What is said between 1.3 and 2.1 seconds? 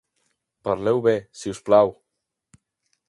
si us plau!